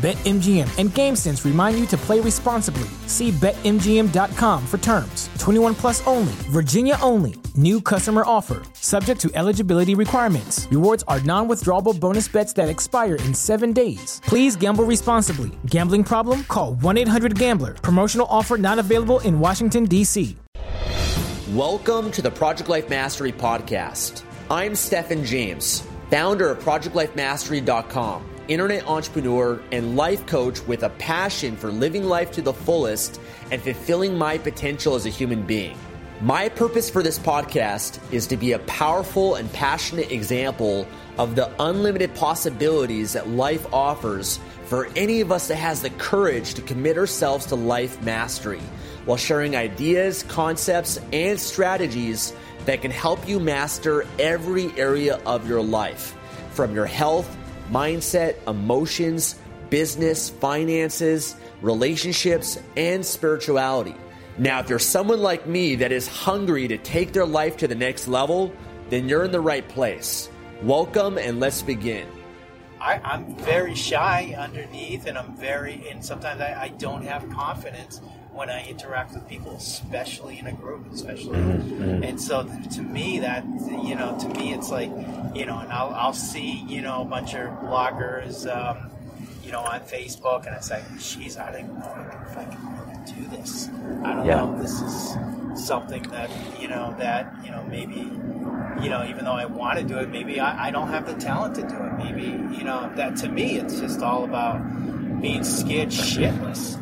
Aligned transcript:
BetMGM 0.00 0.78
and 0.78 0.88
GameSense 0.88 1.44
remind 1.44 1.78
you 1.78 1.84
to 1.88 1.96
play 1.98 2.20
responsibly. 2.20 2.88
See 3.06 3.32
BetMGM.com 3.32 4.66
for 4.66 4.78
terms. 4.78 5.28
21 5.38 5.74
plus 5.74 6.06
only, 6.06 6.32
Virginia 6.48 6.96
only. 7.02 7.34
New 7.54 7.82
customer 7.82 8.22
offer, 8.24 8.62
subject 8.72 9.20
to 9.20 9.30
eligibility 9.34 9.94
requirements. 9.94 10.66
Rewards 10.70 11.04
are 11.06 11.20
non 11.20 11.48
withdrawable 11.48 12.00
bonus 12.00 12.28
bets 12.28 12.54
that 12.54 12.70
expire 12.70 13.16
in 13.16 13.34
seven 13.34 13.74
days. 13.74 14.22
Please 14.24 14.56
gamble 14.56 14.84
responsibly. 14.84 15.50
Gambling 15.66 16.04
problem? 16.04 16.44
Call 16.44 16.76
1 16.76 16.96
800 16.96 17.38
Gambler. 17.38 17.74
Promotional 17.74 18.26
offer 18.30 18.56
not 18.56 18.78
available 18.78 19.20
in 19.20 19.38
Washington, 19.38 19.84
D.C. 19.84 20.34
Welcome 21.52 22.10
to 22.12 22.22
the 22.22 22.30
Project 22.30 22.70
Life 22.70 22.88
Mastery 22.88 23.32
Podcast. 23.32 24.22
I'm 24.50 24.74
Stefan 24.74 25.26
James, 25.26 25.86
founder 26.10 26.48
of 26.48 26.60
ProjectLifeMastery.com 26.60 28.30
internet 28.50 28.84
entrepreneur 28.88 29.62
and 29.70 29.96
life 29.96 30.26
coach 30.26 30.60
with 30.66 30.82
a 30.82 30.88
passion 30.90 31.56
for 31.56 31.70
living 31.70 32.02
life 32.02 32.32
to 32.32 32.42
the 32.42 32.52
fullest 32.52 33.20
and 33.52 33.62
fulfilling 33.62 34.18
my 34.18 34.36
potential 34.38 34.96
as 34.96 35.06
a 35.06 35.08
human 35.08 35.46
being. 35.46 35.76
My 36.20 36.48
purpose 36.48 36.90
for 36.90 37.00
this 37.00 37.16
podcast 37.16 38.00
is 38.12 38.26
to 38.26 38.36
be 38.36 38.50
a 38.50 38.58
powerful 38.58 39.36
and 39.36 39.50
passionate 39.52 40.10
example 40.10 40.88
of 41.16 41.36
the 41.36 41.48
unlimited 41.62 42.12
possibilities 42.16 43.12
that 43.12 43.28
life 43.28 43.72
offers 43.72 44.40
for 44.64 44.88
any 44.96 45.20
of 45.20 45.30
us 45.30 45.46
that 45.46 45.56
has 45.56 45.80
the 45.80 45.90
courage 45.90 46.54
to 46.54 46.62
commit 46.62 46.98
ourselves 46.98 47.46
to 47.46 47.54
life 47.54 48.02
mastery 48.02 48.60
while 49.04 49.16
sharing 49.16 49.54
ideas, 49.54 50.24
concepts, 50.24 50.98
and 51.12 51.38
strategies 51.38 52.34
that 52.64 52.82
can 52.82 52.90
help 52.90 53.28
you 53.28 53.38
master 53.38 54.04
every 54.18 54.76
area 54.76 55.20
of 55.24 55.48
your 55.48 55.62
life 55.62 56.16
from 56.50 56.74
your 56.74 56.86
health 56.86 57.36
mindset, 57.70 58.36
emotions, 58.48 59.36
business, 59.70 60.28
finances, 60.28 61.36
relationships, 61.62 62.58
and 62.76 63.04
spirituality. 63.04 63.94
Now, 64.38 64.60
if 64.60 64.68
you're 64.68 64.78
someone 64.78 65.20
like 65.20 65.46
me 65.46 65.76
that 65.76 65.92
is 65.92 66.08
hungry 66.08 66.66
to 66.68 66.78
take 66.78 67.12
their 67.12 67.26
life 67.26 67.56
to 67.58 67.68
the 67.68 67.74
next 67.74 68.08
level, 68.08 68.52
then 68.88 69.08
you're 69.08 69.24
in 69.24 69.30
the 69.30 69.40
right 69.40 69.66
place. 69.68 70.28
Welcome 70.62 71.18
and 71.18 71.40
let's 71.40 71.62
begin. 71.62 72.06
I, 72.80 73.00
am 73.04 73.36
very 73.36 73.74
shy 73.74 74.34
underneath, 74.38 75.06
and 75.06 75.18
I'm 75.18 75.36
very, 75.36 75.86
and 75.90 76.02
sometimes 76.04 76.40
I, 76.40 76.62
I, 76.62 76.68
don't 76.68 77.02
have 77.02 77.28
confidence 77.28 78.00
when 78.40 78.48
I 78.48 78.66
interact 78.66 79.12
with 79.12 79.28
people, 79.28 79.54
especially 79.56 80.38
in 80.38 80.46
a 80.46 80.52
group, 80.52 80.90
especially. 80.90 81.36
Mm-hmm. 81.36 82.02
And 82.02 82.18
so, 82.18 82.48
to 82.72 82.80
me, 82.80 83.20
that 83.20 83.44
you 83.84 83.94
know, 83.94 84.16
to 84.18 84.28
me, 84.30 84.54
it's 84.54 84.70
like, 84.70 84.88
you 85.34 85.44
know, 85.44 85.58
and 85.58 85.70
I'll, 85.70 85.90
I'll 85.90 86.14
see, 86.14 86.64
you 86.66 86.80
know, 86.80 87.02
a 87.02 87.04
bunch 87.04 87.34
of 87.34 87.50
bloggers, 87.60 88.48
um, 88.48 88.90
you 89.44 89.52
know, 89.52 89.60
on 89.60 89.80
Facebook, 89.80 90.46
and 90.46 90.56
I 90.56 90.60
say, 90.60 90.82
"Geez, 90.98 91.36
I 91.36 91.52
don't 91.52 91.68
know 91.68 92.10
if 92.30 92.38
I 92.38 92.44
can 92.46 92.62
really 92.78 93.12
do 93.12 93.36
this. 93.36 93.68
I 94.04 94.14
don't 94.14 94.24
yeah. 94.24 94.36
know 94.36 94.54
if 94.54 94.62
this 94.62 94.80
is 94.80 95.66
something 95.66 96.02
that 96.04 96.30
you 96.58 96.68
know 96.68 96.96
that 96.98 97.34
you 97.44 97.50
know 97.50 97.62
maybe." 97.68 98.10
You 98.80 98.88
know, 98.88 99.04
even 99.04 99.26
though 99.26 99.32
I 99.32 99.44
want 99.44 99.78
to 99.78 99.84
do 99.84 99.98
it, 99.98 100.08
maybe 100.08 100.40
I, 100.40 100.68
I 100.68 100.70
don't 100.70 100.88
have 100.88 101.04
the 101.04 101.12
talent 101.12 101.54
to 101.56 101.62
do 101.62 101.74
it. 101.74 101.98
Maybe, 101.98 102.28
you 102.56 102.64
know, 102.64 102.90
that 102.96 103.14
to 103.16 103.28
me, 103.28 103.58
it's 103.58 103.78
just 103.78 104.00
all 104.00 104.24
about 104.24 104.56
being 105.20 105.44
scared 105.44 105.90
shitless 105.90 106.80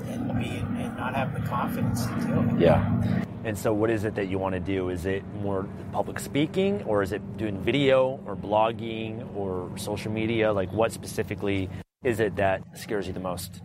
not 1.08 1.16
have 1.16 1.41
the 1.41 1.48
confidence 1.48 2.06
to 2.06 2.14
do 2.26 2.56
it. 2.56 2.60
Yeah. 2.60 3.24
And 3.44 3.56
so, 3.56 3.72
what 3.72 3.91
is 3.91 4.04
it 4.04 4.14
that 4.16 4.28
you 4.28 4.38
want 4.38 4.54
to 4.54 4.60
do? 4.60 4.91
Is 4.91 5.06
it 5.06 5.22
more 5.42 5.66
public 5.92 6.19
speaking, 6.19 6.82
or 6.82 7.02
is 7.02 7.12
it 7.12 7.22
doing 7.38 7.58
video, 7.60 8.20
or 8.26 8.36
blogging, 8.36 9.34
or 9.34 9.70
social 9.78 10.12
media? 10.12 10.52
Like, 10.52 10.70
what 10.72 10.92
specifically 10.92 11.70
is 12.04 12.20
it 12.20 12.36
that 12.36 12.62
scares 12.76 13.06
you 13.06 13.12
the 13.12 13.20
most? 13.20 13.62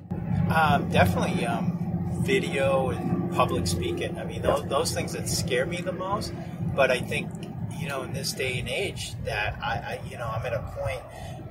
Um, 0.49 0.89
definitely 0.89 1.45
um, 1.45 2.21
video 2.23 2.89
and 2.91 3.33
public 3.33 3.67
speaking. 3.67 4.17
I 4.17 4.23
mean, 4.23 4.41
those, 4.41 4.63
those 4.65 4.91
things 4.93 5.11
that 5.13 5.27
scare 5.27 5.65
me 5.65 5.81
the 5.81 5.91
most. 5.91 6.33
But 6.75 6.89
I 6.89 6.99
think, 6.99 7.29
you 7.77 7.87
know, 7.87 8.03
in 8.03 8.13
this 8.13 8.31
day 8.31 8.59
and 8.59 8.69
age, 8.69 9.13
that 9.25 9.59
I, 9.61 9.99
I 9.99 10.09
you 10.09 10.17
know, 10.17 10.27
I'm 10.27 10.45
at 10.45 10.53
a 10.53 10.61
point 10.77 11.01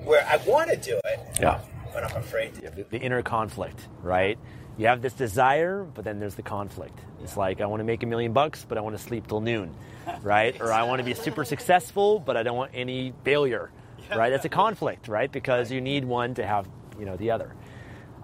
where 0.04 0.24
I 0.26 0.36
want 0.48 0.70
to 0.70 0.76
do 0.76 0.98
it. 1.04 1.20
Yeah. 1.40 1.60
But 1.92 2.04
I'm 2.04 2.16
afraid 2.16 2.54
to. 2.54 2.70
The, 2.70 2.86
the 2.88 2.98
inner 2.98 3.22
conflict, 3.22 3.88
right? 4.00 4.38
You 4.82 4.88
have 4.88 5.00
this 5.00 5.12
desire, 5.12 5.84
but 5.84 6.04
then 6.04 6.18
there's 6.18 6.34
the 6.34 6.42
conflict. 6.42 6.98
It's 7.22 7.36
like 7.36 7.60
I 7.60 7.66
want 7.66 7.78
to 7.78 7.84
make 7.84 8.02
a 8.02 8.06
million 8.06 8.32
bucks, 8.32 8.66
but 8.68 8.76
I 8.76 8.80
want 8.80 8.96
to 8.96 9.02
sleep 9.02 9.28
till 9.28 9.40
noon, 9.40 9.72
right? 10.22 10.60
Or 10.60 10.72
I 10.72 10.82
want 10.82 10.98
to 10.98 11.04
be 11.04 11.14
super 11.14 11.44
successful, 11.44 12.18
but 12.18 12.36
I 12.36 12.42
don't 12.42 12.56
want 12.56 12.72
any 12.74 13.14
failure, 13.22 13.70
yeah. 14.08 14.16
right? 14.16 14.30
That's 14.30 14.44
a 14.44 14.48
conflict, 14.48 15.06
right? 15.06 15.30
Because 15.30 15.70
you 15.70 15.80
need 15.80 16.04
one 16.04 16.34
to 16.34 16.44
have, 16.44 16.68
you 16.98 17.04
know, 17.04 17.16
the 17.16 17.30
other. 17.30 17.54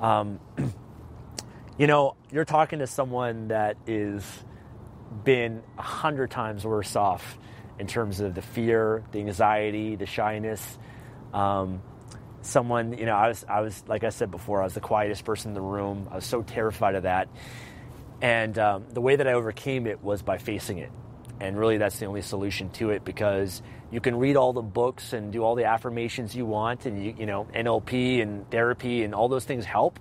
Um, 0.01 0.41
you 1.79 1.87
know, 1.87 2.17
you're 2.33 2.45
talking 2.45 2.81
to 2.81 2.89
someone 2.89 3.49
that 3.49 3.77
is 3.87 4.25
been 5.23 5.63
a 5.79 5.83
hundred 5.83 6.33
times 6.33 6.65
worse 6.65 6.97
off 6.97 7.39
in 7.79 7.87
terms 7.87 8.19
of 8.19 8.35
the 8.35 8.43
fear, 8.43 9.05
the 9.13 9.21
anxiety, 9.21 9.95
the 9.95 10.07
shyness. 10.07 10.77
Um, 11.33 11.83
someone, 12.43 12.97
you 12.97 13.07
know, 13.07 13.15
I 13.15 13.29
was, 13.29 13.45
I 13.49 13.61
was, 13.61 13.83
like 13.87 14.05
I 14.05 14.11
said 14.11 14.31
before, 14.31 14.61
I 14.61 14.65
was 14.65 14.75
the 14.75 14.81
quietest 14.81 15.25
person 15.25 15.51
in 15.51 15.55
the 15.55 15.61
room. 15.61 16.09
I 16.11 16.17
was 16.17 16.25
so 16.25 16.43
terrified 16.43 16.95
of 16.95 17.03
that. 17.05 17.29
And 18.21 18.59
um, 18.59 18.87
the 18.91 19.01
way 19.01 19.17
that 19.17 19.27
I 19.27 19.33
overcame 19.33 19.87
it 19.87 20.03
was 20.03 20.23
by 20.23 20.39
facing 20.39 20.79
it. 20.79 20.91
And 21.41 21.57
really, 21.57 21.79
that's 21.79 21.99
the 21.99 22.07
only 22.07 22.23
solution 22.23 22.71
to 22.71 22.91
it 22.91 23.05
because 23.05 23.63
you 23.93 24.01
can 24.01 24.17
read 24.17 24.37
all 24.37 24.53
the 24.53 24.63
books 24.63 25.13
and 25.13 25.33
do 25.33 25.43
all 25.45 25.55
the 25.55 25.67
affirmations 25.67 26.35
you 26.35 26.45
want, 26.45 26.85
and 26.85 27.05
you, 27.05 27.15
you 27.17 27.27
know, 27.27 27.47
NLP 27.55 28.21
and 28.21 28.51
therapy 28.51 29.05
and 29.05 29.15
all 29.15 29.29
those 29.29 29.45
things 29.45 29.65
help. 29.65 30.01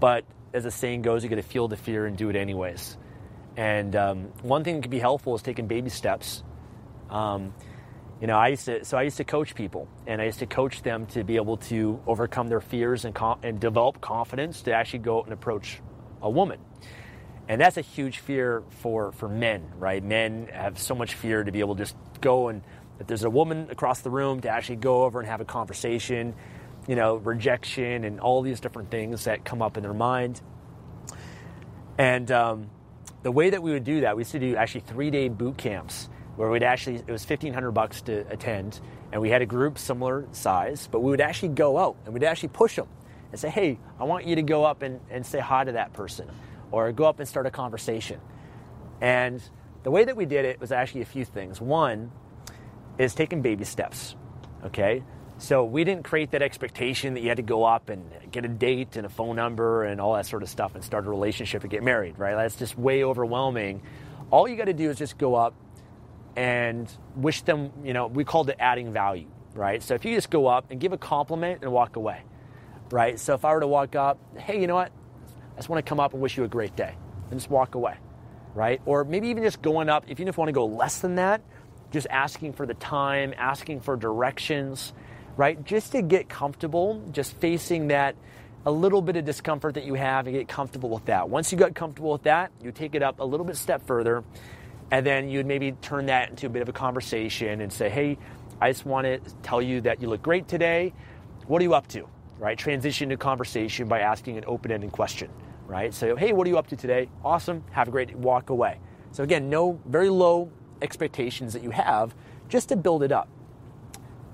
But 0.00 0.24
as 0.54 0.64
the 0.64 0.70
saying 0.70 1.02
goes, 1.02 1.22
you 1.22 1.28
got 1.28 1.36
to 1.36 1.42
feel 1.42 1.68
the 1.68 1.76
fear 1.76 2.06
and 2.06 2.16
do 2.16 2.30
it 2.30 2.36
anyways. 2.36 2.96
And 3.56 3.94
um, 3.94 4.18
one 4.42 4.64
thing 4.64 4.76
that 4.76 4.82
can 4.82 4.90
be 4.90 4.98
helpful 4.98 5.34
is 5.34 5.42
taking 5.42 5.66
baby 5.66 5.90
steps. 5.90 6.42
Um, 7.10 7.52
you 8.20 8.26
know, 8.26 8.36
I 8.36 8.48
used 8.48 8.64
to 8.64 8.84
so 8.84 8.98
I 8.98 9.02
used 9.02 9.18
to 9.18 9.24
coach 9.24 9.54
people, 9.54 9.88
and 10.06 10.20
I 10.20 10.24
used 10.24 10.40
to 10.40 10.46
coach 10.46 10.82
them 10.82 11.06
to 11.08 11.22
be 11.22 11.36
able 11.36 11.56
to 11.68 12.00
overcome 12.06 12.48
their 12.48 12.60
fears 12.60 13.04
and 13.04 13.16
and 13.42 13.60
develop 13.60 14.00
confidence 14.00 14.62
to 14.62 14.72
actually 14.72 15.00
go 15.00 15.18
out 15.18 15.24
and 15.24 15.32
approach 15.32 15.80
a 16.20 16.28
woman. 16.28 16.58
And 17.48 17.60
that's 17.60 17.76
a 17.76 17.82
huge 17.82 18.18
fear 18.18 18.64
for 18.82 19.12
for 19.12 19.28
men, 19.28 19.70
right? 19.78 20.02
Men 20.02 20.48
have 20.52 20.78
so 20.78 20.94
much 20.94 21.14
fear 21.14 21.44
to 21.44 21.52
be 21.52 21.60
able 21.60 21.76
to 21.76 21.82
just 21.82 21.96
go 22.20 22.48
and 22.48 22.62
if 22.98 23.06
there's 23.06 23.22
a 23.22 23.30
woman 23.30 23.68
across 23.70 24.00
the 24.00 24.10
room 24.10 24.40
to 24.40 24.48
actually 24.48 24.76
go 24.76 25.04
over 25.04 25.20
and 25.20 25.28
have 25.28 25.40
a 25.40 25.44
conversation, 25.44 26.34
you 26.88 26.96
know, 26.96 27.14
rejection 27.16 28.02
and 28.02 28.18
all 28.18 28.42
these 28.42 28.58
different 28.58 28.90
things 28.90 29.24
that 29.24 29.44
come 29.44 29.62
up 29.62 29.76
in 29.76 29.84
their 29.84 29.94
mind. 29.94 30.40
And 31.96 32.28
um, 32.32 32.70
the 33.22 33.30
way 33.30 33.50
that 33.50 33.62
we 33.62 33.70
would 33.70 33.84
do 33.84 34.00
that, 34.00 34.16
we 34.16 34.22
used 34.22 34.32
to 34.32 34.40
do 34.40 34.56
actually 34.56 34.80
three 34.80 35.10
day 35.12 35.28
boot 35.28 35.56
camps 35.56 36.08
where 36.38 36.48
we'd 36.48 36.62
actually 36.62 36.96
it 36.96 37.10
was 37.10 37.28
1500 37.28 37.72
bucks 37.72 38.00
to 38.02 38.24
attend 38.30 38.80
and 39.12 39.20
we 39.20 39.28
had 39.28 39.42
a 39.42 39.46
group 39.46 39.78
similar 39.78 40.26
size 40.32 40.88
but 40.90 41.00
we 41.00 41.10
would 41.10 41.20
actually 41.20 41.48
go 41.48 41.76
out 41.76 41.96
and 42.04 42.14
we'd 42.14 42.24
actually 42.24 42.48
push 42.48 42.76
them 42.76 42.88
and 43.32 43.40
say 43.40 43.50
hey 43.50 43.78
i 43.98 44.04
want 44.04 44.24
you 44.24 44.36
to 44.36 44.42
go 44.42 44.64
up 44.64 44.82
and, 44.82 45.00
and 45.10 45.26
say 45.26 45.40
hi 45.40 45.64
to 45.64 45.72
that 45.72 45.92
person 45.92 46.30
or 46.70 46.92
go 46.92 47.04
up 47.04 47.18
and 47.18 47.28
start 47.28 47.46
a 47.46 47.50
conversation. 47.50 48.20
And 49.00 49.42
the 49.84 49.90
way 49.90 50.04
that 50.04 50.16
we 50.16 50.26
did 50.26 50.44
it 50.44 50.60
was 50.60 50.72
actually 50.72 51.02
a 51.02 51.06
few 51.06 51.24
things. 51.24 51.60
One 51.60 52.10
is 52.98 53.14
taking 53.14 53.42
baby 53.42 53.64
steps 53.64 54.16
okay? 54.64 55.04
So 55.38 55.64
we 55.64 55.84
didn't 55.84 56.02
create 56.02 56.32
that 56.32 56.42
expectation 56.42 57.14
that 57.14 57.20
you 57.20 57.28
had 57.28 57.36
to 57.36 57.44
go 57.44 57.64
up 57.64 57.90
and 57.90 58.04
get 58.32 58.44
a 58.44 58.48
date 58.48 58.96
and 58.96 59.06
a 59.06 59.08
phone 59.08 59.36
number 59.36 59.84
and 59.84 60.00
all 60.00 60.14
that 60.14 60.26
sort 60.26 60.42
of 60.42 60.48
stuff 60.48 60.74
and 60.74 60.82
start 60.82 61.06
a 61.06 61.10
relationship 61.10 61.62
and 61.62 61.70
get 61.70 61.82
married 61.82 62.18
right? 62.18 62.34
That's 62.34 62.56
just 62.56 62.76
way 62.76 63.04
overwhelming. 63.04 63.82
All 64.30 64.48
you 64.48 64.56
got 64.56 64.64
to 64.64 64.72
do 64.72 64.90
is 64.90 64.98
just 64.98 65.16
go 65.16 65.34
up 65.34 65.54
and 66.38 66.88
wish 67.16 67.42
them, 67.42 67.72
you 67.84 67.92
know, 67.92 68.06
we 68.06 68.24
called 68.24 68.48
it 68.50 68.56
adding 68.60 68.92
value, 68.92 69.26
right? 69.54 69.82
So 69.82 69.94
if 69.94 70.04
you 70.04 70.14
just 70.14 70.30
go 70.30 70.46
up 70.46 70.70
and 70.70 70.80
give 70.80 70.92
a 70.92 70.98
compliment 70.98 71.62
and 71.62 71.72
walk 71.72 71.96
away, 71.96 72.22
right? 72.92 73.18
So 73.18 73.34
if 73.34 73.44
I 73.44 73.52
were 73.54 73.60
to 73.60 73.66
walk 73.66 73.96
up, 73.96 74.18
hey, 74.38 74.60
you 74.60 74.68
know 74.68 74.76
what? 74.76 74.92
I 75.54 75.56
just 75.56 75.68
want 75.68 75.84
to 75.84 75.88
come 75.88 76.00
up 76.00 76.12
and 76.12 76.22
wish 76.22 76.36
you 76.36 76.44
a 76.44 76.48
great 76.48 76.76
day 76.76 76.94
and 77.30 77.40
just 77.40 77.50
walk 77.50 77.74
away. 77.74 77.96
right? 78.54 78.80
Or 78.86 79.04
maybe 79.04 79.28
even 79.28 79.42
just 79.44 79.62
going 79.62 79.88
up, 79.88 80.04
if 80.08 80.18
you 80.18 80.26
just 80.26 80.36
want 80.36 80.48
to 80.48 80.52
go 80.52 80.66
less 80.66 80.98
than 80.98 81.14
that, 81.16 81.42
just 81.92 82.06
asking 82.10 82.52
for 82.54 82.66
the 82.66 82.74
time, 82.74 83.32
asking 83.38 83.80
for 83.80 83.96
directions, 83.96 84.92
right? 85.36 85.62
Just 85.64 85.92
to 85.92 86.02
get 86.02 86.28
comfortable, 86.28 87.02
just 87.12 87.36
facing 87.40 87.88
that 87.88 88.16
a 88.66 88.70
little 88.72 89.00
bit 89.00 89.16
of 89.16 89.24
discomfort 89.24 89.74
that 89.74 89.84
you 89.84 89.94
have 89.94 90.26
and 90.26 90.34
get 90.34 90.48
comfortable 90.48 90.90
with 90.90 91.04
that. 91.06 91.28
Once 91.30 91.52
you 91.52 91.58
got 91.58 91.74
comfortable 91.74 92.10
with 92.12 92.24
that, 92.24 92.50
you 92.60 92.72
take 92.72 92.94
it 92.94 93.02
up 93.02 93.20
a 93.20 93.24
little 93.24 93.46
bit 93.46 93.56
step 93.56 93.86
further, 93.86 94.24
and 94.90 95.04
then 95.04 95.28
you'd 95.28 95.46
maybe 95.46 95.72
turn 95.72 96.06
that 96.06 96.30
into 96.30 96.46
a 96.46 96.48
bit 96.48 96.62
of 96.62 96.68
a 96.68 96.72
conversation 96.72 97.60
and 97.60 97.72
say, 97.72 97.88
hey, 97.88 98.18
I 98.60 98.70
just 98.70 98.86
want 98.86 99.04
to 99.04 99.18
tell 99.42 99.60
you 99.60 99.82
that 99.82 100.00
you 100.00 100.08
look 100.08 100.22
great 100.22 100.48
today. 100.48 100.94
What 101.46 101.60
are 101.60 101.64
you 101.64 101.74
up 101.74 101.86
to? 101.88 102.08
Right? 102.38 102.56
Transition 102.56 103.08
to 103.10 103.16
conversation 103.16 103.88
by 103.88 104.00
asking 104.00 104.38
an 104.38 104.44
open 104.46 104.70
ended 104.70 104.92
question, 104.92 105.30
right? 105.66 105.92
So, 105.92 106.16
hey, 106.16 106.32
what 106.32 106.46
are 106.46 106.50
you 106.50 106.58
up 106.58 106.68
to 106.68 106.76
today? 106.76 107.08
Awesome. 107.24 107.64
Have 107.72 107.88
a 107.88 107.90
great 107.90 108.08
day. 108.08 108.14
Walk 108.14 108.50
away. 108.50 108.80
So, 109.12 109.22
again, 109.22 109.50
no 109.50 109.80
very 109.86 110.08
low 110.08 110.50
expectations 110.80 111.52
that 111.52 111.62
you 111.62 111.70
have 111.70 112.14
just 112.48 112.68
to 112.70 112.76
build 112.76 113.02
it 113.02 113.12
up. 113.12 113.28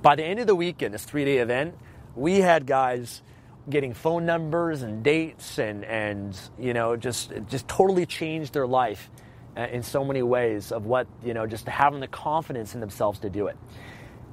By 0.02 0.16
the 0.16 0.24
end 0.24 0.38
of 0.40 0.46
the 0.46 0.54
weekend, 0.54 0.92
this 0.94 1.04
three 1.04 1.24
day 1.24 1.38
event, 1.38 1.76
we 2.14 2.40
had 2.40 2.66
guys 2.66 3.22
getting 3.68 3.94
phone 3.94 4.26
numbers 4.26 4.82
and 4.82 5.02
dates 5.02 5.58
and, 5.58 5.84
and 5.84 6.38
you 6.58 6.74
know, 6.74 6.96
just, 6.96 7.32
just 7.48 7.66
totally 7.66 8.04
changed 8.04 8.52
their 8.52 8.66
life 8.66 9.10
in 9.56 9.82
so 9.82 10.04
many 10.04 10.22
ways 10.22 10.72
of 10.72 10.86
what, 10.86 11.06
you 11.24 11.34
know, 11.34 11.46
just 11.46 11.66
having 11.66 12.00
the 12.00 12.08
confidence 12.08 12.74
in 12.74 12.80
themselves 12.80 13.20
to 13.20 13.30
do 13.30 13.46
it. 13.46 13.56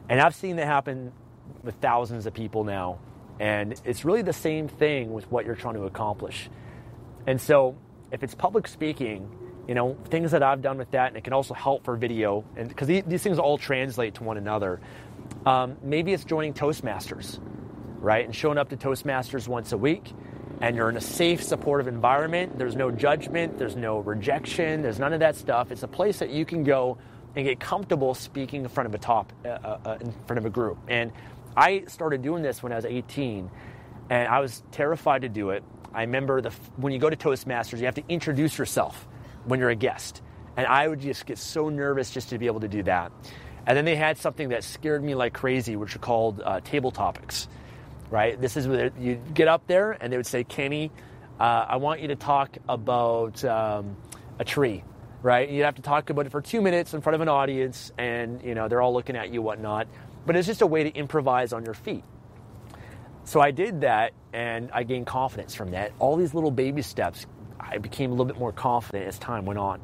And 0.09 0.19
I've 0.19 0.35
seen 0.35 0.55
that 0.57 0.65
happen 0.65 1.11
with 1.63 1.75
thousands 1.75 2.25
of 2.25 2.33
people 2.33 2.63
now. 2.63 2.99
And 3.39 3.79
it's 3.85 4.05
really 4.05 4.21
the 4.21 4.33
same 4.33 4.67
thing 4.67 5.13
with 5.13 5.31
what 5.31 5.45
you're 5.45 5.55
trying 5.55 5.75
to 5.75 5.83
accomplish. 5.83 6.49
And 7.27 7.39
so 7.39 7.75
if 8.11 8.23
it's 8.23 8.35
public 8.35 8.67
speaking, 8.67 9.29
you 9.67 9.75
know, 9.75 9.95
things 10.09 10.31
that 10.31 10.43
I've 10.43 10.61
done 10.61 10.77
with 10.77 10.91
that, 10.91 11.09
and 11.09 11.17
it 11.17 11.23
can 11.23 11.33
also 11.33 11.53
help 11.53 11.85
for 11.85 11.95
video, 11.95 12.43
and 12.57 12.67
because 12.67 12.87
these, 12.87 13.03
these, 13.05 13.23
things 13.23 13.39
all 13.39 13.57
translate 13.57 14.15
to 14.15 14.23
one 14.23 14.37
another. 14.37 14.81
Um, 15.45 15.77
maybe 15.81 16.13
it's 16.13 16.25
joining 16.25 16.53
Toastmasters, 16.53 17.39
right? 17.99 18.25
And 18.25 18.35
showing 18.35 18.57
up 18.57 18.69
to 18.69 18.77
Toastmasters 18.77 19.47
once 19.47 19.71
a 19.71 19.77
week, 19.77 20.13
and 20.61 20.75
you're 20.75 20.89
in 20.89 20.97
a 20.97 21.01
safe, 21.01 21.43
supportive 21.43 21.87
environment. 21.87 22.57
There's 22.57 22.75
no 22.75 22.91
judgment, 22.91 23.57
there's 23.57 23.75
no 23.75 23.99
rejection, 23.99 24.81
there's 24.83 24.99
none 24.99 25.11
of 25.11 25.19
that 25.19 25.35
stuff. 25.35 25.71
It's 25.71 25.83
a 25.83 25.87
place 25.87 26.19
that 26.19 26.29
you 26.29 26.45
can 26.45 26.63
go 26.63 26.97
and 27.35 27.45
get 27.45 27.59
comfortable 27.59 28.13
speaking 28.13 28.61
in 28.61 28.69
front 28.69 28.87
of 28.87 28.93
a 28.93 28.97
top, 28.97 29.33
uh, 29.43 29.49
uh, 29.49 29.79
uh 29.85 29.97
in 29.99 30.13
front 30.27 30.37
of 30.37 30.45
a 30.45 30.49
group. 30.49 30.77
And 30.87 31.11
I 31.57 31.85
started 31.87 32.21
doing 32.21 32.43
this 32.43 32.61
when 32.61 32.71
I 32.71 32.75
was 32.75 32.85
18, 32.85 33.49
and 34.09 34.27
I 34.27 34.39
was 34.39 34.61
terrified 34.71 35.23
to 35.23 35.29
do 35.29 35.49
it. 35.49 35.63
I 35.93 36.01
remember 36.01 36.41
the 36.41 36.51
when 36.77 36.93
you 36.93 36.99
go 36.99 37.09
to 37.09 37.15
Toastmasters, 37.15 37.79
you 37.79 37.85
have 37.85 37.95
to 37.95 38.03
introduce 38.07 38.57
yourself 38.57 39.07
when 39.45 39.59
you're 39.59 39.69
a 39.69 39.75
guest, 39.75 40.21
and 40.55 40.67
I 40.67 40.87
would 40.87 40.99
just 40.99 41.25
get 41.25 41.37
so 41.37 41.69
nervous 41.69 42.11
just 42.11 42.29
to 42.29 42.37
be 42.37 42.45
able 42.45 42.59
to 42.61 42.67
do 42.67 42.83
that. 42.83 43.11
And 43.65 43.77
then 43.77 43.85
they 43.85 43.95
had 43.95 44.17
something 44.17 44.49
that 44.49 44.63
scared 44.63 45.03
me 45.03 45.15
like 45.15 45.33
crazy, 45.33 45.75
which 45.75 45.95
are 45.95 45.99
called 45.99 46.41
uh, 46.43 46.61
table 46.61 46.91
topics. 46.91 47.47
Right? 48.11 48.39
This 48.39 48.57
is 48.57 48.67
where 48.67 48.91
you 48.99 49.15
get 49.33 49.47
up 49.47 49.65
there, 49.65 49.93
and 49.99 50.13
they 50.13 50.17
would 50.17 50.27
say, 50.27 50.43
"Kenny, 50.43 50.91
uh, 51.39 51.65
I 51.67 51.77
want 51.77 52.01
you 52.01 52.09
to 52.09 52.15
talk 52.15 52.57
about 52.69 53.43
um, 53.45 53.97
a 54.37 54.45
tree." 54.45 54.83
Right? 55.23 55.49
You'd 55.49 55.65
have 55.65 55.75
to 55.75 55.81
talk 55.81 56.09
about 56.11 56.27
it 56.27 56.31
for 56.31 56.41
two 56.41 56.61
minutes 56.61 56.93
in 56.93 57.01
front 57.01 57.15
of 57.15 57.21
an 57.21 57.29
audience, 57.29 57.91
and 57.97 58.43
you 58.43 58.53
know 58.53 58.67
they're 58.67 58.81
all 58.81 58.93
looking 58.93 59.15
at 59.15 59.33
you, 59.33 59.41
whatnot. 59.41 59.87
But 60.25 60.35
it's 60.35 60.45
just 60.45 60.61
a 60.61 60.67
way 60.67 60.83
to 60.83 60.91
improvise 60.91 61.53
on 61.53 61.65
your 61.65 61.73
feet. 61.73 62.03
So 63.23 63.39
I 63.39 63.51
did 63.51 63.81
that 63.81 64.13
and 64.33 64.71
I 64.73 64.83
gained 64.83 65.07
confidence 65.07 65.53
from 65.53 65.71
that. 65.71 65.91
All 65.99 66.15
these 66.15 66.33
little 66.33 66.51
baby 66.51 66.81
steps, 66.81 67.25
I 67.59 67.77
became 67.77 68.09
a 68.09 68.13
little 68.13 68.25
bit 68.25 68.37
more 68.37 68.51
confident 68.51 69.07
as 69.07 69.19
time 69.19 69.45
went 69.45 69.59
on. 69.59 69.79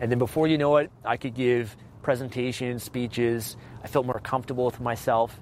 And 0.00 0.10
then 0.10 0.18
before 0.18 0.46
you 0.46 0.58
know 0.58 0.76
it, 0.76 0.90
I 1.04 1.16
could 1.16 1.34
give 1.34 1.76
presentations, 2.02 2.82
speeches. 2.82 3.56
I 3.82 3.86
felt 3.86 4.04
more 4.04 4.20
comfortable 4.20 4.66
with 4.66 4.80
myself. 4.80 5.40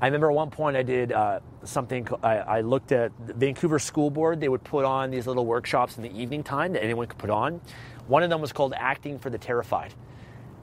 I 0.00 0.06
remember 0.06 0.30
at 0.30 0.34
one 0.34 0.50
point 0.50 0.76
I 0.76 0.84
did 0.84 1.10
uh, 1.10 1.40
something, 1.64 2.06
I, 2.22 2.36
I, 2.36 2.60
looked 2.60 2.92
at 2.92 3.10
Vancouver 3.18 3.80
School 3.80 4.10
Board. 4.10 4.40
They 4.40 4.48
would 4.48 4.62
put 4.62 4.84
on 4.84 5.10
these 5.10 5.26
little 5.26 5.44
workshops 5.44 5.96
in 5.96 6.04
the 6.04 6.16
evening 6.16 6.44
time 6.44 6.74
that 6.74 6.84
anyone 6.84 7.08
could 7.08 7.18
put 7.18 7.30
on. 7.30 7.60
One 8.06 8.22
of 8.22 8.30
them 8.30 8.40
was 8.40 8.52
called 8.52 8.74
Acting 8.76 9.18
for 9.18 9.28
the 9.28 9.38
Terrified. 9.38 9.92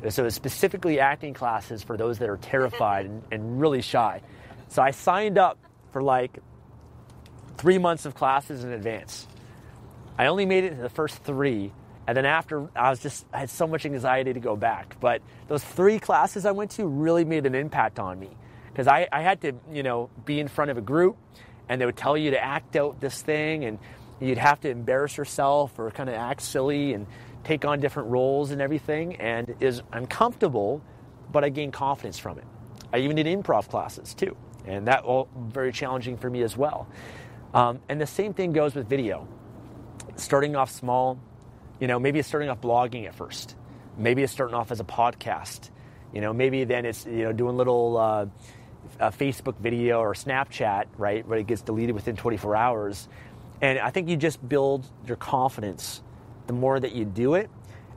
So 0.09 0.29
specifically 0.29 0.99
acting 0.99 1.33
classes 1.33 1.83
for 1.83 1.97
those 1.97 2.19
that 2.19 2.29
are 2.29 2.37
terrified 2.37 3.07
and, 3.07 3.23
and 3.31 3.59
really 3.59 3.81
shy. 3.81 4.21
So 4.69 4.81
I 4.81 4.91
signed 4.91 5.37
up 5.37 5.57
for 5.91 6.01
like 6.01 6.39
three 7.57 7.77
months 7.77 8.05
of 8.05 8.15
classes 8.15 8.63
in 8.63 8.71
advance. 8.71 9.27
I 10.17 10.27
only 10.27 10.45
made 10.45 10.63
it 10.63 10.75
to 10.75 10.81
the 10.81 10.89
first 10.89 11.23
three, 11.23 11.73
and 12.07 12.15
then 12.15 12.25
after 12.25 12.69
I 12.75 12.89
was 12.89 12.99
just 12.99 13.25
I 13.33 13.39
had 13.39 13.49
so 13.49 13.67
much 13.67 13.85
anxiety 13.85 14.33
to 14.33 14.39
go 14.39 14.55
back. 14.55 14.95
But 14.99 15.21
those 15.47 15.63
three 15.63 15.99
classes 15.99 16.45
I 16.45 16.51
went 16.51 16.71
to 16.71 16.85
really 16.85 17.25
made 17.25 17.45
an 17.45 17.55
impact 17.55 17.99
on 17.99 18.19
me 18.19 18.29
because 18.75 18.89
I, 18.89 19.07
I 19.09 19.21
had 19.21 19.39
to 19.41 19.53
you 19.71 19.83
know 19.83 20.09
be 20.25 20.39
in 20.39 20.49
front 20.49 20.69
of 20.69 20.77
a 20.77 20.81
group, 20.81 21.15
and 21.69 21.79
they 21.79 21.85
would 21.85 21.95
tell 21.95 22.17
you 22.17 22.31
to 22.31 22.43
act 22.43 22.75
out 22.75 22.99
this 22.99 23.21
thing, 23.21 23.63
and 23.63 23.79
you'd 24.19 24.37
have 24.37 24.59
to 24.61 24.69
embarrass 24.69 25.15
yourself 25.15 25.79
or 25.79 25.89
kind 25.91 26.09
of 26.09 26.15
act 26.15 26.41
silly 26.41 26.93
and 26.93 27.07
take 27.45 27.63
on 27.63 27.79
different 27.79 28.09
roles 28.09 28.51
and 28.51 28.61
everything, 28.61 29.15
and 29.15 29.55
is 29.61 29.81
uncomfortable, 29.93 30.81
but 31.31 31.45
I 31.45 31.49
gained 31.49 31.71
confidence 31.71 32.19
from 32.19 32.37
it. 32.37 32.43
I 32.91 32.97
even 32.99 33.15
did 33.15 33.27
improv 33.27 33.69
classes 33.69 34.13
too, 34.13 34.35
and 34.65 34.87
that 34.87 35.05
all 35.05 35.29
very 35.37 35.71
challenging 35.71 36.17
for 36.17 36.29
me 36.29 36.41
as 36.41 36.57
well. 36.57 36.87
Um, 37.53 37.79
and 37.87 38.01
the 38.01 38.07
same 38.07 38.33
thing 38.33 38.51
goes 38.51 38.75
with 38.75 38.89
video. 38.89 39.25
Starting 40.17 40.57
off 40.57 40.69
small, 40.69 41.17
you 41.79 41.87
know, 41.87 41.97
maybe 41.97 42.19
it's 42.19 42.27
starting 42.27 42.49
off 42.49 42.59
blogging 42.59 43.07
at 43.07 43.15
first. 43.15 43.55
Maybe 43.97 44.21
it's 44.21 44.33
starting 44.33 44.55
off 44.55 44.71
as 44.71 44.81
a 44.81 44.83
podcast. 44.83 45.69
You 46.13 46.21
know, 46.21 46.33
maybe 46.33 46.63
then 46.63 46.85
it's 46.85 47.05
you 47.05 47.23
know 47.23 47.33
doing 47.33 47.57
little 47.57 47.97
uh, 47.97 48.25
Facebook 48.99 49.57
video 49.57 49.99
or 49.99 50.13
Snapchat, 50.13 50.85
right? 50.97 51.27
But 51.27 51.39
it 51.39 51.47
gets 51.47 51.61
deleted 51.61 51.95
within 51.95 52.15
24 52.15 52.55
hours. 52.55 53.07
And 53.61 53.79
I 53.79 53.89
think 53.89 54.09
you 54.09 54.17
just 54.17 54.47
build 54.47 54.85
your 55.05 55.17
confidence 55.17 56.01
the 56.47 56.53
more 56.53 56.79
that 56.79 56.91
you 56.93 57.05
do 57.05 57.35
it. 57.35 57.49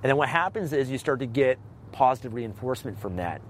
And 0.02 0.10
then 0.10 0.16
what 0.16 0.28
happens 0.28 0.72
is 0.72 0.90
you 0.90 0.98
start 0.98 1.20
to 1.20 1.26
get 1.26 1.58
positive 1.92 2.34
reinforcement 2.34 2.98
from 2.98 3.16
that. 3.16 3.40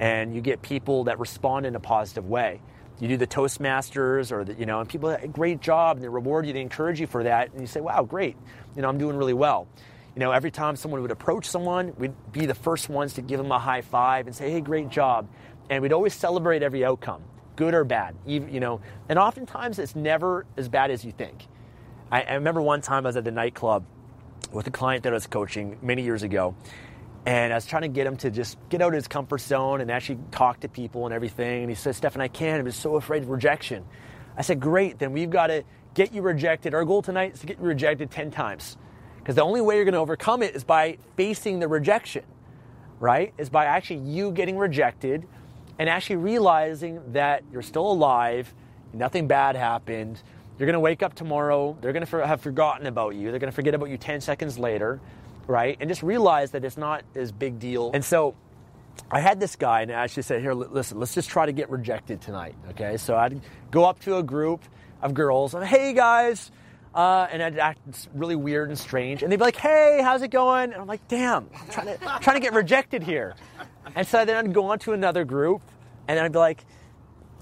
And 0.00 0.34
you 0.34 0.40
get 0.40 0.62
people 0.62 1.04
that 1.04 1.18
respond 1.18 1.66
in 1.66 1.74
a 1.74 1.80
positive 1.80 2.28
way. 2.28 2.60
You 3.00 3.08
do 3.08 3.16
the 3.16 3.26
Toastmasters 3.26 4.32
or 4.32 4.44
the, 4.44 4.54
you 4.54 4.66
know, 4.66 4.80
and 4.80 4.88
people, 4.88 5.16
great 5.32 5.60
job, 5.60 5.96
and 5.96 6.04
they 6.04 6.08
reward 6.08 6.46
you, 6.46 6.52
they 6.52 6.60
encourage 6.60 7.00
you 7.00 7.06
for 7.06 7.24
that. 7.24 7.52
And 7.52 7.60
you 7.60 7.66
say, 7.66 7.80
wow, 7.80 8.02
great, 8.02 8.36
you 8.74 8.82
know, 8.82 8.88
I'm 8.88 8.98
doing 8.98 9.16
really 9.16 9.34
well. 9.34 9.68
You 10.16 10.20
know, 10.20 10.32
every 10.32 10.50
time 10.50 10.74
someone 10.74 11.02
would 11.02 11.12
approach 11.12 11.44
someone, 11.46 11.94
we'd 11.96 12.14
be 12.32 12.46
the 12.46 12.54
first 12.54 12.88
ones 12.88 13.14
to 13.14 13.22
give 13.22 13.38
them 13.38 13.52
a 13.52 13.58
high 13.58 13.82
five 13.82 14.26
and 14.26 14.34
say, 14.34 14.50
hey, 14.50 14.60
great 14.60 14.88
job. 14.88 15.28
And 15.70 15.82
we'd 15.82 15.92
always 15.92 16.14
celebrate 16.14 16.62
every 16.62 16.84
outcome, 16.84 17.22
good 17.56 17.74
or 17.74 17.84
bad, 17.84 18.14
you 18.26 18.60
know. 18.60 18.80
And 19.08 19.18
oftentimes 19.18 19.78
it's 19.78 19.94
never 19.94 20.46
as 20.56 20.68
bad 20.68 20.90
as 20.90 21.04
you 21.04 21.12
think. 21.12 21.46
I, 22.10 22.22
I 22.22 22.34
remember 22.34 22.62
one 22.62 22.80
time 22.80 23.04
I 23.04 23.08
was 23.10 23.16
at 23.16 23.24
the 23.24 23.30
nightclub 23.30 23.84
with 24.52 24.66
a 24.66 24.70
client 24.70 25.02
that 25.04 25.12
I 25.12 25.14
was 25.14 25.26
coaching 25.26 25.78
many 25.82 26.02
years 26.02 26.22
ago. 26.22 26.54
And 27.26 27.52
I 27.52 27.56
was 27.56 27.66
trying 27.66 27.82
to 27.82 27.88
get 27.88 28.06
him 28.06 28.16
to 28.18 28.30
just 28.30 28.56
get 28.70 28.80
out 28.80 28.88
of 28.88 28.94
his 28.94 29.08
comfort 29.08 29.40
zone 29.40 29.80
and 29.80 29.90
actually 29.90 30.18
talk 30.30 30.60
to 30.60 30.68
people 30.68 31.04
and 31.04 31.14
everything. 31.14 31.62
And 31.62 31.70
he 31.70 31.74
said, 31.74 31.94
Stefan, 31.94 32.22
I 32.22 32.28
can't. 32.28 32.60
I'm 32.60 32.66
just 32.66 32.80
so 32.80 32.96
afraid 32.96 33.22
of 33.22 33.28
rejection. 33.28 33.84
I 34.36 34.42
said, 34.42 34.60
Great, 34.60 34.98
then 34.98 35.12
we've 35.12 35.28
got 35.28 35.48
to 35.48 35.64
get 35.94 36.14
you 36.14 36.22
rejected. 36.22 36.72
Our 36.74 36.84
goal 36.84 37.02
tonight 37.02 37.34
is 37.34 37.40
to 37.40 37.46
get 37.46 37.58
you 37.58 37.64
rejected 37.64 38.10
10 38.10 38.30
times. 38.30 38.78
Because 39.18 39.34
the 39.34 39.42
only 39.42 39.60
way 39.60 39.76
you're 39.76 39.84
going 39.84 39.94
to 39.94 40.00
overcome 40.00 40.42
it 40.42 40.56
is 40.56 40.64
by 40.64 40.96
facing 41.16 41.58
the 41.58 41.68
rejection, 41.68 42.24
right? 42.98 43.34
Is 43.36 43.50
by 43.50 43.66
actually 43.66 44.00
you 44.00 44.30
getting 44.32 44.56
rejected 44.56 45.26
and 45.78 45.88
actually 45.88 46.16
realizing 46.16 47.00
that 47.12 47.42
you're 47.52 47.62
still 47.62 47.90
alive, 47.90 48.52
nothing 48.92 49.28
bad 49.28 49.56
happened, 49.56 50.22
you're 50.58 50.66
going 50.66 50.74
to 50.74 50.80
wake 50.80 51.02
up 51.02 51.14
tomorrow, 51.14 51.76
they're 51.80 51.92
going 51.92 52.04
to 52.04 52.26
have 52.26 52.40
forgotten 52.40 52.86
about 52.86 53.14
you, 53.14 53.30
they're 53.30 53.40
going 53.40 53.52
to 53.52 53.54
forget 53.54 53.74
about 53.74 53.88
you 53.88 53.96
10 53.96 54.20
seconds 54.20 54.58
later, 54.58 55.00
right? 55.46 55.76
And 55.80 55.88
just 55.88 56.02
realize 56.02 56.50
that 56.50 56.64
it's 56.64 56.76
not 56.76 57.04
as 57.14 57.30
big 57.30 57.58
deal. 57.58 57.92
And 57.94 58.04
so 58.04 58.34
I 59.10 59.20
had 59.20 59.38
this 59.40 59.56
guy, 59.56 59.82
and 59.82 59.92
I 59.92 59.94
actually 59.94 60.24
said, 60.24 60.40
Here, 60.40 60.52
listen, 60.52 60.98
let's 60.98 61.14
just 61.14 61.30
try 61.30 61.46
to 61.46 61.52
get 61.52 61.70
rejected 61.70 62.20
tonight, 62.20 62.56
okay? 62.70 62.96
So 62.96 63.16
I'd 63.16 63.40
go 63.70 63.84
up 63.84 64.00
to 64.00 64.16
a 64.16 64.22
group 64.22 64.64
of 65.00 65.14
girls, 65.14 65.54
and 65.54 65.64
hey 65.64 65.92
guys, 65.92 66.50
uh, 66.94 67.28
and 67.30 67.42
I'd 67.42 67.58
act 67.58 68.08
really 68.14 68.34
weird 68.34 68.68
and 68.70 68.78
strange, 68.78 69.22
and 69.22 69.30
they'd 69.30 69.36
be 69.36 69.44
like, 69.44 69.56
"Hey, 69.56 70.00
how's 70.02 70.22
it 70.22 70.30
going?" 70.32 70.72
And 70.72 70.80
I'm 70.80 70.88
like, 70.88 71.06
"Damn, 71.06 71.48
I'm 71.54 71.68
trying 71.68 71.86
to 71.86 71.98
trying 72.20 72.36
to 72.36 72.40
get 72.40 72.54
rejected 72.54 73.02
here." 73.02 73.34
And 73.94 74.06
so 74.06 74.24
then 74.24 74.36
I'd 74.36 74.52
go 74.52 74.66
on 74.66 74.78
to 74.80 74.92
another 74.92 75.24
group, 75.24 75.62
and 76.06 76.18
I'd 76.18 76.32
be 76.32 76.38
like, 76.38 76.64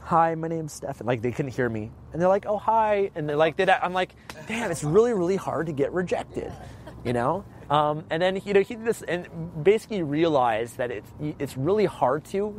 "Hi, 0.02 0.34
my 0.34 0.48
name's 0.48 0.72
Stefan." 0.72 1.06
Like 1.06 1.22
they 1.22 1.32
couldn't 1.32 1.52
hear 1.52 1.68
me, 1.68 1.90
and 2.12 2.20
they're 2.20 2.28
like, 2.28 2.46
"Oh, 2.46 2.58
hi," 2.58 3.10
and 3.14 3.28
they're 3.28 3.36
like, 3.36 3.58
I'm 3.60 3.92
like, 3.92 4.14
"Damn, 4.46 4.70
it's 4.70 4.84
really, 4.84 5.12
really 5.12 5.36
hard 5.36 5.66
to 5.66 5.72
get 5.72 5.92
rejected," 5.92 6.52
you 7.04 7.12
know. 7.12 7.44
Um, 7.68 8.04
and 8.10 8.22
then 8.22 8.40
you 8.44 8.54
know 8.54 8.60
he 8.60 8.74
did 8.74 8.84
this 8.84 9.02
and 9.02 9.26
basically 9.64 10.02
realized 10.02 10.78
that 10.78 10.90
it's 10.90 11.10
it's 11.20 11.56
really 11.56 11.86
hard 11.86 12.24
to, 12.26 12.58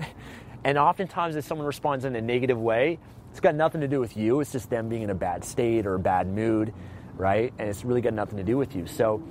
and 0.63 0.77
oftentimes 0.77 1.35
if 1.35 1.45
someone 1.45 1.65
responds 1.65 2.05
in 2.05 2.15
a 2.15 2.21
negative 2.21 2.59
way, 2.59 2.99
it's 3.31 3.39
got 3.39 3.55
nothing 3.55 3.81
to 3.81 3.87
do 3.87 3.99
with 3.99 4.17
you. 4.17 4.39
It's 4.41 4.51
just 4.51 4.69
them 4.69 4.89
being 4.89 5.03
in 5.03 5.09
a 5.09 5.15
bad 5.15 5.43
state 5.45 5.85
or 5.85 5.95
a 5.95 5.99
bad 5.99 6.27
mood, 6.27 6.73
right? 7.15 7.53
And 7.57 7.69
it's 7.69 7.85
really 7.85 8.01
got 8.01 8.13
nothing 8.13 8.37
to 8.37 8.43
do 8.43 8.57
with 8.57 8.75
you. 8.75 8.85
So 8.87 9.23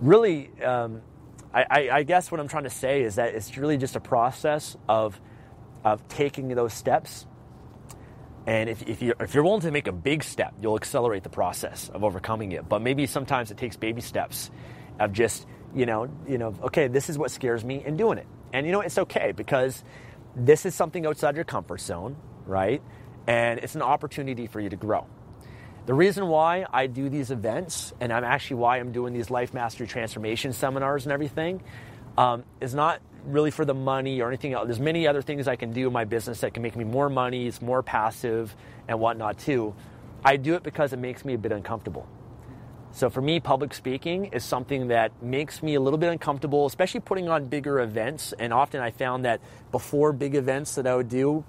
really, 0.00 0.50
um, 0.62 1.00
I, 1.54 1.88
I, 1.92 2.02
guess 2.02 2.32
what 2.32 2.40
I'm 2.40 2.48
trying 2.48 2.64
to 2.64 2.70
say 2.70 3.02
is 3.02 3.14
that 3.14 3.34
it's 3.34 3.56
really 3.56 3.76
just 3.76 3.94
a 3.94 4.00
process 4.00 4.76
of 4.88 5.20
of 5.84 6.06
taking 6.08 6.48
those 6.48 6.72
steps. 6.72 7.26
And 8.46 8.68
if, 8.68 8.82
if, 8.88 9.02
you're, 9.02 9.14
if 9.20 9.34
you're 9.34 9.44
willing 9.44 9.60
to 9.60 9.70
make 9.70 9.86
a 9.86 9.92
big 9.92 10.24
step, 10.24 10.54
you'll 10.60 10.76
accelerate 10.76 11.22
the 11.22 11.30
process 11.30 11.90
of 11.90 12.04
overcoming 12.04 12.52
it. 12.52 12.68
But 12.68 12.82
maybe 12.82 13.06
sometimes 13.06 13.50
it 13.50 13.56
takes 13.56 13.76
baby 13.76 14.00
steps 14.00 14.50
of 14.98 15.12
just, 15.12 15.46
you 15.74 15.86
know, 15.86 16.08
you 16.26 16.38
know, 16.38 16.54
okay, 16.62 16.88
this 16.88 17.08
is 17.08 17.18
what 17.18 17.30
scares 17.30 17.64
me 17.64 17.82
and 17.86 17.96
doing 17.96 18.18
it. 18.18 18.26
And 18.52 18.66
you 18.66 18.72
know, 18.72 18.80
it's 18.80 18.98
okay 18.98 19.32
because 19.32 19.82
this 20.36 20.66
is 20.66 20.74
something 20.74 21.06
outside 21.06 21.36
your 21.36 21.44
comfort 21.44 21.80
zone, 21.80 22.16
right? 22.46 22.82
And 23.26 23.60
it's 23.60 23.74
an 23.74 23.82
opportunity 23.82 24.46
for 24.46 24.60
you 24.60 24.68
to 24.68 24.76
grow. 24.76 25.06
The 25.86 25.94
reason 25.94 26.28
why 26.28 26.64
I 26.72 26.86
do 26.86 27.10
these 27.10 27.30
events, 27.30 27.92
and 28.00 28.10
I'm 28.10 28.24
actually 28.24 28.56
why 28.56 28.78
I'm 28.78 28.90
doing 28.90 29.12
these 29.12 29.30
life 29.30 29.52
mastery 29.52 29.86
transformation 29.86 30.54
seminars 30.54 31.04
and 31.04 31.12
everything, 31.12 31.62
um, 32.16 32.44
is 32.60 32.74
not 32.74 33.02
really 33.26 33.50
for 33.50 33.66
the 33.66 33.74
money 33.74 34.22
or 34.22 34.28
anything 34.28 34.54
else. 34.54 34.66
There's 34.66 34.80
many 34.80 35.06
other 35.06 35.20
things 35.20 35.46
I 35.46 35.56
can 35.56 35.72
do 35.72 35.86
in 35.86 35.92
my 35.92 36.04
business 36.04 36.40
that 36.40 36.54
can 36.54 36.62
make 36.62 36.74
me 36.74 36.84
more 36.84 37.10
money, 37.10 37.46
it's 37.46 37.60
more 37.60 37.82
passive 37.82 38.54
and 38.88 38.98
whatnot 38.98 39.38
too. 39.38 39.74
I 40.24 40.36
do 40.36 40.54
it 40.54 40.62
because 40.62 40.94
it 40.94 40.98
makes 40.98 41.22
me 41.22 41.34
a 41.34 41.38
bit 41.38 41.52
uncomfortable. 41.52 42.08
So 42.92 43.10
for 43.10 43.20
me, 43.20 43.40
public 43.40 43.74
speaking 43.74 44.26
is 44.26 44.44
something 44.44 44.88
that 44.88 45.22
makes 45.22 45.62
me 45.62 45.74
a 45.74 45.80
little 45.80 45.98
bit 45.98 46.10
uncomfortable, 46.10 46.64
especially 46.64 47.00
putting 47.00 47.28
on 47.28 47.46
bigger 47.46 47.80
events. 47.80 48.32
And 48.38 48.54
often 48.54 48.80
I 48.80 48.90
found 48.90 49.24
that 49.24 49.40
before 49.72 50.12
big 50.12 50.34
events 50.34 50.76
that 50.76 50.86
I 50.86 50.94
would 50.94 51.08
do, 51.08 51.44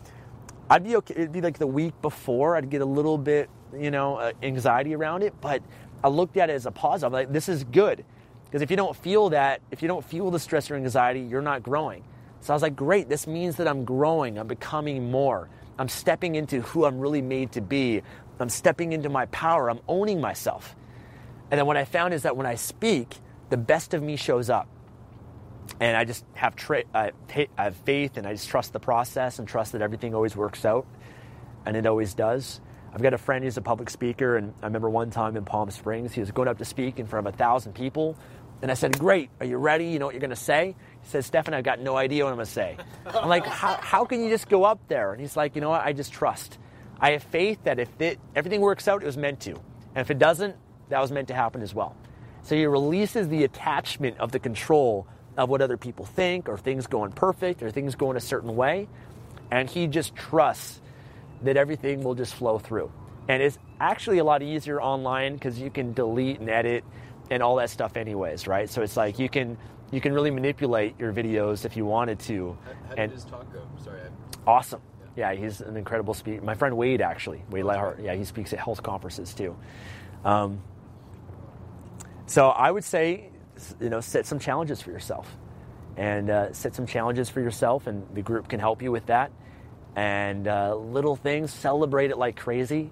I'd 0.70 0.84
be 0.84 0.96
okay. 0.98 1.14
It'd 1.14 1.32
be 1.32 1.42
like 1.42 1.60
the 1.60 1.68
week 1.68 1.94
before, 2.02 2.56
I'd 2.58 2.72
get 2.72 2.82
a 2.82 2.86
little 2.86 3.20
bit, 3.20 3.50
you 3.80 3.92
know, 3.92 4.18
uh, 4.18 4.32
anxiety 4.44 4.96
around 4.96 5.24
it. 5.24 5.34
But 5.42 5.62
I 6.04 6.10
looked 6.10 6.38
at 6.38 6.50
it 6.50 6.54
as 6.54 6.66
a 6.66 6.72
positive. 6.72 7.14
Like 7.14 7.32
this 7.32 7.50
is 7.50 7.64
good 7.64 8.06
because 8.46 8.62
if 8.62 8.70
you 8.72 8.78
don't 8.78 8.96
feel 8.96 9.30
that, 9.30 9.62
if 9.72 9.82
you 9.82 9.88
don't 9.88 10.06
feel 10.06 10.32
the 10.32 10.40
stress 10.40 10.70
or 10.72 10.76
anxiety, 10.76 11.22
you're 11.22 11.42
not 11.42 11.64
growing. 11.64 12.04
So 12.42 12.54
I 12.54 12.56
was 12.56 12.62
like, 12.62 12.76
great, 12.76 13.10
this 13.10 13.26
means 13.26 13.56
that 13.56 13.68
I'm 13.68 13.86
growing, 13.86 14.38
I'm 14.38 14.48
becoming 14.48 15.10
more. 15.10 15.50
I'm 15.78 15.90
stepping 15.90 16.36
into 16.36 16.62
who 16.62 16.86
I'm 16.86 17.00
really 17.00 17.22
made 17.22 17.52
to 17.54 17.62
be. 17.62 18.02
I'm 18.40 18.50
stepping 18.50 18.94
into 18.94 19.10
my 19.10 19.26
power, 19.28 19.70
I'm 19.70 19.80
owning 19.88 20.22
myself. 20.22 20.76
And 21.50 21.58
then 21.58 21.66
what 21.66 21.78
I 21.78 21.86
found 21.86 22.14
is 22.14 22.24
that 22.24 22.38
when 22.38 22.46
I 22.46 22.56
speak, 22.56 23.18
the 23.50 23.58
best 23.58 23.94
of 23.94 24.04
me 24.04 24.16
shows 24.16 24.50
up. 24.50 24.68
And 25.80 25.98
I 25.98 26.06
just 26.06 26.24
have, 26.34 26.56
tra- 26.56 26.84
I 26.94 27.12
have 27.58 27.76
faith 27.78 28.18
and 28.18 28.28
I 28.28 28.34
just 28.34 28.48
trust 28.48 28.74
the 28.74 28.80
process 28.80 29.40
and 29.40 29.48
trust 29.48 29.72
that 29.72 29.82
everything 29.82 30.14
always 30.14 30.36
works 30.36 30.66
out. 30.66 30.86
And 31.66 31.76
it 31.76 31.86
always 31.86 32.14
does. 32.14 32.62
I've 32.96 33.02
got 33.02 33.14
a 33.14 33.18
friend 33.18 33.44
who's 33.44 33.58
a 33.58 33.62
public 33.62 33.90
speaker, 33.90 34.38
and 34.38 34.54
I 34.62 34.68
remember 34.68 34.90
one 34.90 35.10
time 35.12 35.36
in 35.36 35.44
Palm 35.44 35.70
Springs, 35.70 36.14
he 36.14 36.22
was 36.22 36.32
going 36.32 36.48
up 36.48 36.60
to 36.60 36.66
speak 36.66 36.98
in 36.98 37.08
front 37.08 37.28
of 37.28 37.34
a 37.34 37.38
thousand 37.38 37.74
people. 37.74 38.18
And 38.62 38.72
I 38.72 38.74
said, 38.74 38.98
Great, 38.98 39.30
are 39.42 39.46
you 39.46 39.58
ready? 39.58 39.88
You 39.88 40.00
know 40.00 40.06
what 40.06 40.14
you're 40.14 40.22
going 40.22 40.30
to 40.30 40.36
say? 40.38 40.78
He 41.02 41.10
said, 41.10 41.26
Stefan, 41.26 41.54
I've 41.54 41.66
got 41.66 41.82
no 41.82 41.98
idea 41.98 42.24
what 42.24 42.30
I'm 42.30 42.38
going 42.38 42.46
to 42.46 42.52
say. 42.54 42.78
I'm 43.06 43.28
like, 43.28 43.46
how, 43.46 43.74
how 43.82 44.06
can 44.06 44.24
you 44.24 44.30
just 44.30 44.48
go 44.48 44.64
up 44.64 44.80
there? 44.88 45.12
And 45.12 45.20
he's 45.20 45.36
like, 45.36 45.56
You 45.56 45.62
know 45.62 45.72
what? 45.72 45.82
I 45.86 45.92
just 45.92 46.14
trust. 46.14 46.58
I 46.98 47.12
have 47.12 47.24
faith 47.24 47.62
that 47.66 47.80
if 47.80 47.90
it, 48.00 48.18
everything 48.34 48.62
works 48.62 48.88
out, 48.88 49.04
it 49.04 49.06
was 49.06 49.18
meant 49.18 49.42
to. 49.42 49.52
And 49.52 49.98
if 49.98 50.10
it 50.10 50.18
doesn't, 50.18 50.56
that 50.88 51.02
was 51.02 51.12
meant 51.12 51.28
to 51.28 51.34
happen 51.34 51.62
as 51.64 51.74
well. 51.74 51.98
So 52.44 52.56
he 52.56 52.66
releases 52.66 53.28
the 53.28 53.44
attachment 53.44 54.20
of 54.20 54.32
the 54.32 54.40
control 54.40 55.06
of 55.36 55.50
what 55.50 55.62
other 55.62 55.76
people 55.76 56.06
think, 56.06 56.48
or 56.48 56.58
things 56.58 56.88
going 56.88 57.12
perfect, 57.12 57.62
or 57.62 57.72
things 57.72 57.96
going 57.96 58.16
a 58.16 58.22
certain 58.22 58.56
way. 58.56 58.88
And 59.52 59.70
he 59.70 59.88
just 59.88 60.16
trusts 60.16 60.80
that 61.46 61.58
everything 61.58 62.04
will 62.04 62.16
just 62.16 62.36
flow 62.36 62.60
through. 62.60 62.92
And 63.28 63.42
it's 63.42 63.58
actually 63.80 64.20
a 64.20 64.24
lot 64.24 64.44
easier 64.44 64.82
online 64.82 65.34
because 65.34 65.60
you 65.60 65.70
can 65.70 65.94
delete 65.94 66.40
and 66.40 66.50
edit 66.50 66.84
and 67.32 67.42
all 67.42 67.56
that 67.56 67.70
stuff 67.70 67.98
anyways, 67.98 68.48
right? 68.48 68.70
So 68.70 68.82
it's 68.82 68.98
like 68.98 69.18
you 69.18 69.30
can 69.30 69.58
you 69.92 70.02
can 70.02 70.14
really 70.14 70.32
manipulate 70.32 71.00
your 71.00 71.14
videos 71.14 71.66
if 71.66 71.78
you 71.78 71.86
wanted 71.86 72.20
to. 72.20 72.58
How, 72.66 72.72
how 72.72 72.96
and 72.96 73.12
did 73.12 73.16
his 73.16 73.26
talk 73.26 73.52
go? 73.54 73.62
Sorry. 73.84 74.02
I... 74.02 74.50
Awesome. 74.50 74.82
Yeah. 75.16 75.32
yeah, 75.32 75.40
he's 75.40 75.62
an 75.62 75.78
incredible 75.78 76.14
speaker. 76.14 76.44
My 76.44 76.54
friend 76.54 76.78
Wade 76.78 77.02
actually, 77.02 77.44
Wade 77.50 77.64
Lightheart. 77.64 78.00
Yeah, 78.02 78.14
he 78.14 78.26
speaks 78.26 78.54
at 78.54 78.60
health 78.60 78.84
conferences 78.84 79.34
too. 79.34 79.56
Um, 80.24 80.62
so 82.28 82.50
I 82.50 82.72
would 82.72 82.84
say, 82.84 83.30
you 83.80 83.90
know, 83.90 84.02
set 84.02 84.26
some 84.26 84.40
challenges 84.40 84.82
for 84.82 84.92
yourself, 84.92 85.38
and 85.98 86.30
uh, 86.30 86.54
set 86.54 86.76
some 86.76 86.86
challenges 86.86 87.30
for 87.30 87.40
yourself, 87.40 87.88
and 87.88 88.06
the 88.14 88.22
group 88.22 88.48
can 88.48 88.60
help 88.60 88.82
you 88.82 88.92
with 88.92 89.06
that. 89.08 89.32
And 89.96 90.48
uh, 90.48 90.76
little 90.76 91.16
things, 91.16 91.54
celebrate 91.54 92.12
it 92.12 92.18
like 92.18 92.36
crazy. 92.36 92.92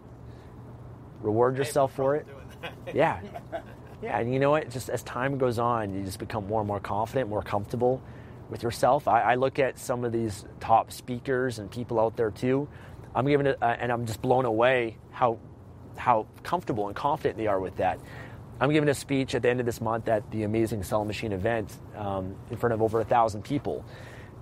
Reward 1.22 1.58
yourself 1.58 1.94
for 1.94 2.16
it. 2.16 2.28
yeah, 2.94 3.20
yeah, 4.02 4.20
and 4.20 4.34
you 4.34 4.40
know 4.40 4.52
what? 4.52 4.70
Just 4.70 4.90
as 4.90 5.04
time 5.04 5.38
goes 5.38 5.60
on, 5.60 5.94
you 5.94 6.04
just 6.04 6.20
become 6.20 6.48
more 6.48 6.62
and 6.62 6.68
more 6.68 6.80
confident, 6.80 7.30
more 7.30 7.42
comfortable 7.42 8.02
with 8.50 8.64
yourself. 8.64 9.08
I, 9.08 9.22
I 9.22 9.36
look 9.36 9.60
at 9.60 9.80
some 9.80 10.06
of 10.06 10.12
these 10.12 10.46
top 10.60 10.92
speakers 10.92 11.60
and 11.60 11.70
people 11.72 12.00
out 12.00 12.16
there 12.16 12.32
too. 12.32 12.68
I'm 13.16 13.28
giving 13.28 13.48
it, 13.48 13.58
uh, 13.62 13.76
and 13.80 13.92
I'm 13.92 14.06
just 14.06 14.22
blown 14.22 14.46
away 14.46 14.98
how 15.12 15.40
how 15.96 16.26
comfortable 16.42 16.88
and 16.88 16.96
confident 16.96 17.38
they 17.38 17.48
are 17.48 17.60
with 17.60 17.78
that. 17.78 18.00
I'm 18.60 18.72
giving 18.72 18.90
a 18.90 18.94
speech 18.94 19.36
at 19.36 19.42
the 19.42 19.50
end 19.50 19.60
of 19.60 19.66
this 19.66 19.82
month 19.82 20.08
at 20.08 20.30
the 20.32 20.44
Amazing 20.44 20.84
Selling 20.84 21.08
Machine 21.08 21.32
event 21.32 21.72
um, 21.96 22.36
in 22.50 22.58
front 22.58 22.74
of 22.74 22.82
over 22.82 23.00
a 23.00 23.06
thousand 23.06 23.44
people, 23.44 23.86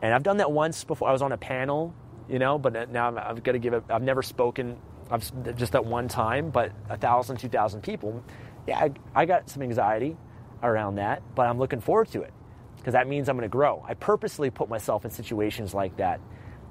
and 0.02 0.14
I've 0.14 0.24
done 0.24 0.38
that 0.38 0.52
once 0.52 0.84
before. 0.84 1.10
I 1.10 1.12
was 1.12 1.22
on 1.22 1.32
a 1.32 1.38
panel, 1.38 1.94
you 2.32 2.40
know, 2.40 2.58
but 2.58 2.90
now 2.92 3.16
I've 3.18 3.44
got 3.44 3.52
to 3.52 3.60
give 3.60 3.74
it. 3.74 3.84
I've 3.90 4.02
never 4.02 4.24
spoken. 4.24 4.78
I've 5.12 5.30
just 5.58 5.74
that 5.74 5.86
one 5.86 6.08
time, 6.08 6.50
but 6.50 6.72
a 6.90 6.98
thousand, 6.98 7.38
two 7.38 7.50
thousand 7.50 7.82
people 7.82 8.24
yeah, 8.68 8.80
I, 8.80 8.92
I 9.16 9.26
got 9.26 9.50
some 9.50 9.64
anxiety 9.64 10.18
around 10.64 10.96
that, 10.96 11.22
but 11.36 11.48
I'm 11.48 11.58
looking 11.58 11.82
forward 11.82 12.10
to 12.10 12.22
it 12.22 12.34
because 12.78 12.94
that 12.94 13.08
means 13.08 13.30
I'm 13.30 13.38
going 13.38 13.50
to 13.50 13.52
grow. 13.52 13.84
I 13.88 13.94
purposely 13.94 14.50
put 14.50 14.70
myself 14.70 15.06
in 15.06 15.12
situations 15.12 15.74
like 15.74 15.98
that 15.98 16.20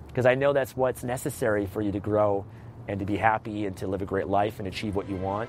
because 0.09 0.27
I 0.27 0.35
know 0.35 0.53
that's 0.53 0.77
what's 0.77 1.05
necessary 1.05 1.67
for 1.67 1.83
you 1.83 1.93
to 1.93 2.01
grow 2.01 2.45
and 2.89 2.99
to 3.01 3.07
be 3.07 3.17
happy 3.17 3.67
and 3.67 3.77
to 3.79 3.87
live 3.87 4.03
a 4.03 4.07
great 4.07 4.29
life 4.29 4.59
and 4.59 4.67
achieve 4.67 4.97
what 4.97 5.09
you 5.09 5.17
want. 5.17 5.49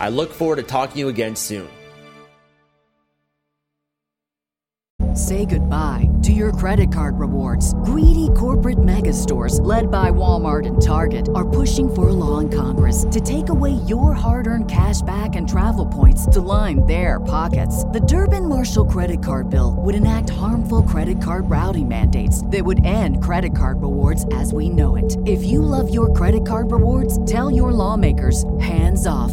I 0.00 0.08
look 0.08 0.32
forward 0.32 0.56
to 0.56 0.62
talking 0.62 0.94
to 0.94 0.98
you 1.00 1.08
again 1.08 1.36
soon. 1.36 1.68
Say 5.14 5.44
goodbye 5.44 6.08
to 6.22 6.32
your 6.32 6.52
credit 6.52 6.92
card 6.92 7.18
rewards. 7.18 7.74
Greedy 7.84 8.28
corporate 8.36 8.82
mega 8.82 9.12
stores, 9.12 9.60
led 9.60 9.90
by 9.90 10.10
Walmart 10.10 10.66
and 10.66 10.80
Target, 10.80 11.28
are 11.34 11.46
pushing 11.46 11.92
for 11.92 12.08
a 12.08 12.12
law 12.12 12.38
in 12.38 12.48
Congress 12.48 13.04
to 13.10 13.20
take 13.20 13.50
away 13.50 13.72
your 13.86 14.14
hard 14.14 14.46
earned 14.46 14.70
cash 14.70 15.02
back 15.02 15.36
and 15.36 15.48
travel 15.48 15.84
points 15.84 16.26
to 16.28 16.40
line 16.40 16.86
their 16.86 17.20
pockets. 17.20 17.84
The 17.84 18.00
Durbin 18.00 18.48
Marshall 18.48 18.86
credit 18.86 19.22
card 19.22 19.50
bill 19.50 19.74
would 19.78 19.94
enact 19.94 20.30
harmful 20.30 20.82
credit 20.82 21.20
card 21.20 21.50
routing 21.50 21.88
mandates 21.88 22.46
that 22.46 22.64
would 22.64 22.84
end 22.84 23.22
credit 23.22 23.56
card 23.56 23.82
rewards 23.82 24.24
as 24.32 24.52
we 24.52 24.70
know 24.70 24.96
it. 24.96 25.16
If 25.26 25.44
you 25.44 25.60
love 25.60 25.92
your 25.92 26.12
credit 26.14 26.46
card 26.46 26.72
rewards, 26.72 27.22
tell 27.26 27.50
your 27.50 27.72
lawmakers 27.72 28.44
hands 28.60 29.06
off 29.06 29.32